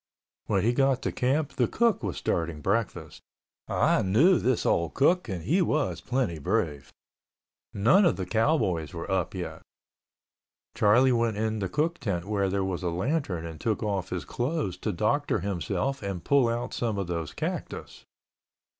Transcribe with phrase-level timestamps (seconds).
[0.47, 3.21] When he got to camp, the cook was starting breakfast.
[3.67, 6.91] (I knew this old cook and he was plenty brave.)
[7.71, 9.61] None of the cowboys were up yet.
[10.73, 14.25] Charlie went in the cook tent where there was a lantern and took off his
[14.25, 18.03] clothes to doctor himself and pull out some of those cactus.